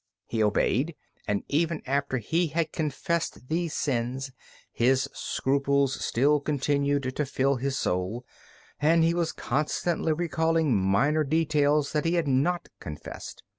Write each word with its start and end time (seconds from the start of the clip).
He 0.25 0.41
obeyed, 0.41 0.95
and 1.27 1.43
even 1.47 1.83
after 1.85 2.17
he 2.17 2.47
had 2.47 2.71
confessed 2.71 3.49
these 3.49 3.75
sins, 3.75 4.31
his 4.71 5.07
scruples 5.13 6.03
still 6.03 6.39
continued 6.39 7.15
to 7.15 7.23
fill 7.23 7.57
his 7.57 7.77
soul, 7.77 8.25
and 8.79 9.03
he 9.03 9.13
was 9.13 9.31
constantly 9.31 10.11
recalling 10.13 10.75
minor 10.75 11.23
details 11.23 11.91
that 11.91 12.05
he 12.05 12.15
had 12.15 12.27
not 12.27 12.67
confessed. 12.79 13.43